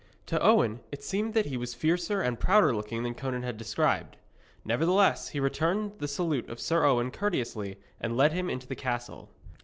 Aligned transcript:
To 0.25 0.41
Owen 0.41 0.79
it 0.91 1.03
seemed 1.03 1.35
that 1.35 1.45
he 1.45 1.57
was 1.57 1.75
fiercer 1.75 2.21
and 2.23 2.39
prouder 2.39 2.75
looking 2.75 3.03
than 3.03 3.13
Conan 3.13 3.43
had 3.43 3.55
described. 3.55 4.17
Nevertheless, 4.65 5.29
he 5.29 5.39
returned 5.39 5.91
the 5.99 6.07
salute 6.07 6.49
of 6.49 6.59
Sir 6.59 6.83
Owen 6.85 7.11
courteously 7.11 7.77
and 7.99 8.17
led 8.17 8.33
him 8.33 8.49
into 8.49 8.65
the 8.65 8.75
castle. 8.75 9.29